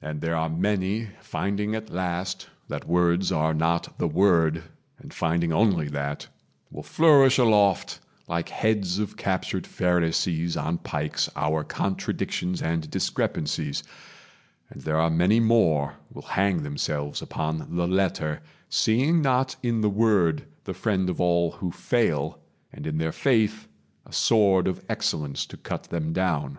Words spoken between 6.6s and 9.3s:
will flourish aloft, Like heads of